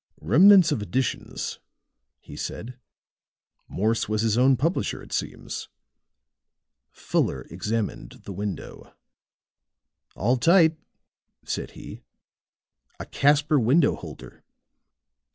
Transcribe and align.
"Remnants 0.21 0.71
of 0.71 0.81
editions," 0.81 1.59
he 2.21 2.35
said. 2.35 2.79
"Morse 3.67 4.09
was 4.09 4.23
his 4.23 4.35
own 4.35 4.57
publisher, 4.57 4.99
it 5.03 5.13
seems." 5.13 5.69
Fuller 6.89 7.43
examined 7.51 8.21
the 8.23 8.33
window. 8.33 8.95
"All 10.15 10.37
tight," 10.37 10.75
said 11.45 11.73
he. 11.77 12.01
"A 12.99 13.05
Caspar 13.05 13.59
window 13.59 13.95
holder." 13.95 14.43